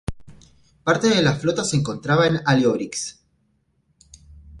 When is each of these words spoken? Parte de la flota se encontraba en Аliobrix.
Parte 0.83 1.09
de 1.09 1.21
la 1.21 1.35
flota 1.35 1.63
se 1.63 1.77
encontraba 1.77 2.25
en 2.25 2.39
Аliobrix. 2.43 3.19